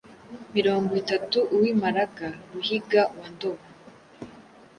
mirongwitatu 0.53 1.37
Uwimiiraga 1.53 2.27
Ruhiga 2.53 3.01
wandoba 3.17 3.65